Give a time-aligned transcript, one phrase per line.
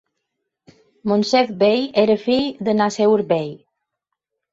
[1.11, 3.53] Moncef Bey era fill de Naceur Bey.